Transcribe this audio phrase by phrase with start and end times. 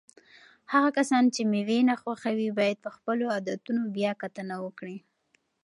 [0.73, 4.97] هغه کسان چې مېوې نه خوښوي باید په خپلو عادتونو بیا کتنه وکړي.